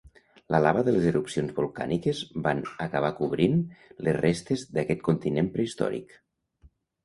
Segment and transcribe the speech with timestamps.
[0.53, 3.61] La lava de les erupcions volcàniques van acabar cobrint
[4.09, 6.21] les restes d'aquest continent prehistòric.